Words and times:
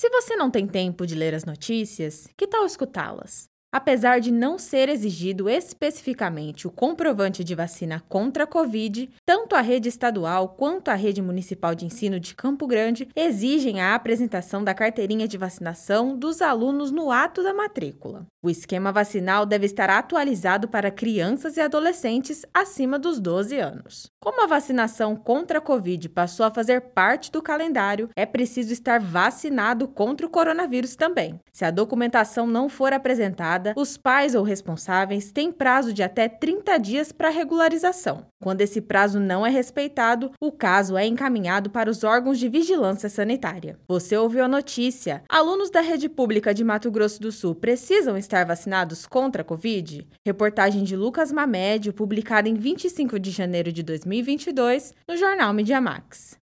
Se 0.00 0.08
você 0.08 0.34
não 0.34 0.50
tem 0.50 0.66
tempo 0.66 1.06
de 1.06 1.14
ler 1.14 1.34
as 1.34 1.44
notícias, 1.44 2.26
que 2.34 2.46
tal 2.46 2.64
escutá-las? 2.64 3.50
Apesar 3.72 4.18
de 4.18 4.32
não 4.32 4.58
ser 4.58 4.88
exigido 4.88 5.48
especificamente 5.48 6.66
o 6.66 6.72
comprovante 6.72 7.44
de 7.44 7.54
vacina 7.54 8.02
contra 8.08 8.42
a 8.42 8.46
Covid, 8.46 9.08
tanto 9.24 9.54
a 9.54 9.60
rede 9.60 9.88
estadual 9.88 10.48
quanto 10.48 10.88
a 10.88 10.94
rede 10.94 11.22
municipal 11.22 11.72
de 11.72 11.86
ensino 11.86 12.18
de 12.18 12.34
Campo 12.34 12.66
Grande 12.66 13.08
exigem 13.14 13.80
a 13.80 13.94
apresentação 13.94 14.64
da 14.64 14.74
carteirinha 14.74 15.28
de 15.28 15.38
vacinação 15.38 16.18
dos 16.18 16.42
alunos 16.42 16.90
no 16.90 17.12
ato 17.12 17.44
da 17.44 17.54
matrícula. 17.54 18.26
O 18.42 18.50
esquema 18.50 18.90
vacinal 18.90 19.46
deve 19.46 19.66
estar 19.66 19.88
atualizado 19.88 20.66
para 20.66 20.90
crianças 20.90 21.56
e 21.56 21.60
adolescentes 21.60 22.44
acima 22.52 22.98
dos 22.98 23.20
12 23.20 23.56
anos. 23.56 24.10
Como 24.18 24.42
a 24.42 24.46
vacinação 24.46 25.14
contra 25.14 25.58
a 25.58 25.60
Covid 25.60 26.08
passou 26.08 26.44
a 26.44 26.50
fazer 26.50 26.80
parte 26.80 27.30
do 27.30 27.40
calendário, 27.40 28.08
é 28.16 28.26
preciso 28.26 28.72
estar 28.72 28.98
vacinado 28.98 29.86
contra 29.86 30.26
o 30.26 30.30
coronavírus 30.30 30.96
também. 30.96 31.38
Se 31.52 31.64
a 31.64 31.70
documentação 31.70 32.46
não 32.46 32.68
for 32.68 32.92
apresentada, 32.92 33.59
os 33.76 33.96
pais 33.96 34.34
ou 34.34 34.42
responsáveis 34.42 35.30
têm 35.32 35.52
prazo 35.52 35.92
de 35.92 36.02
até 36.02 36.28
30 36.28 36.78
dias 36.78 37.12
para 37.12 37.28
regularização. 37.28 38.26
Quando 38.42 38.62
esse 38.62 38.80
prazo 38.80 39.20
não 39.20 39.46
é 39.46 39.50
respeitado, 39.50 40.32
o 40.40 40.50
caso 40.50 40.96
é 40.96 41.06
encaminhado 41.06 41.70
para 41.70 41.90
os 41.90 42.02
órgãos 42.02 42.38
de 42.38 42.48
vigilância 42.48 43.08
sanitária. 43.08 43.78
Você 43.86 44.16
ouviu 44.16 44.44
a 44.44 44.48
notícia? 44.48 45.22
Alunos 45.28 45.70
da 45.70 45.80
rede 45.80 46.08
pública 46.08 46.54
de 46.54 46.64
Mato 46.64 46.90
Grosso 46.90 47.20
do 47.20 47.30
Sul 47.30 47.54
precisam 47.54 48.16
estar 48.16 48.44
vacinados 48.46 49.06
contra 49.06 49.42
a 49.42 49.44
Covid? 49.44 50.06
Reportagem 50.24 50.82
de 50.84 50.96
Lucas 50.96 51.30
Mamédio, 51.30 51.92
publicada 51.92 52.48
em 52.48 52.54
25 52.54 53.18
de 53.18 53.30
janeiro 53.30 53.70
de 53.70 53.82
2022 53.82 54.94
no 55.06 55.16
jornal 55.16 55.52
Mediamax. 55.52 56.40